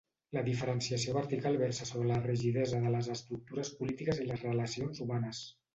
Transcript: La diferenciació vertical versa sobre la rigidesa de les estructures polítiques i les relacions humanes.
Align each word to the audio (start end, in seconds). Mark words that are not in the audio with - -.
La 0.35 0.41
diferenciació 0.45 1.13
vertical 1.17 1.59
versa 1.63 1.87
sobre 1.91 2.07
la 2.13 2.19
rigidesa 2.25 2.83
de 2.87 2.97
les 2.99 3.13
estructures 3.19 3.73
polítiques 3.83 4.25
i 4.27 4.31
les 4.33 4.47
relacions 4.51 5.07
humanes. 5.09 5.47